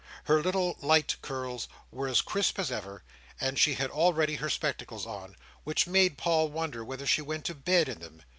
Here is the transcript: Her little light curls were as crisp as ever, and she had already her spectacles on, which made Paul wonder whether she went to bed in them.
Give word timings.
Her 0.23 0.41
little 0.41 0.77
light 0.81 1.17
curls 1.21 1.67
were 1.91 2.07
as 2.07 2.23
crisp 2.23 2.57
as 2.57 2.71
ever, 2.71 3.03
and 3.39 3.59
she 3.59 3.75
had 3.75 3.91
already 3.91 4.37
her 4.37 4.49
spectacles 4.49 5.05
on, 5.05 5.35
which 5.63 5.85
made 5.85 6.17
Paul 6.17 6.49
wonder 6.49 6.83
whether 6.83 7.05
she 7.05 7.21
went 7.21 7.45
to 7.45 7.53
bed 7.53 7.87
in 7.87 7.99
them. 7.99 8.23